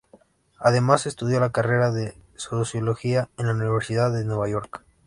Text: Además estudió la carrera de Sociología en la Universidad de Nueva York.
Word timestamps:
Además 0.57 1.05
estudió 1.05 1.39
la 1.39 1.51
carrera 1.51 1.91
de 1.91 2.15
Sociología 2.35 3.29
en 3.37 3.45
la 3.45 3.53
Universidad 3.53 4.11
de 4.11 4.25
Nueva 4.25 4.49
York. 4.49 4.81